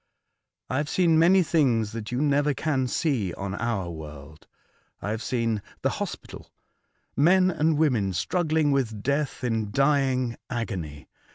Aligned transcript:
"I 0.71 0.77
have 0.77 0.89
seen 0.89 1.19
many 1.19 1.43
things 1.43 1.91
that 1.91 2.11
you 2.11 2.23
never 2.23 2.55
can 2.55 2.87
see 2.87 3.35
on 3.35 3.53
our 3.53 3.87
world. 3.91 4.47
I 4.99 5.11
have 5.11 5.21
seen 5.21 5.61
the 5.83 5.91
hospital— 6.01 6.51
men 7.15 7.51
and 7.51 7.77
women 7.77 8.11
struggling 8.13 8.71
with 8.71 9.03
death 9.03 9.43
in 9.43 9.69
dying 9.69 10.37
agony. 10.49 11.07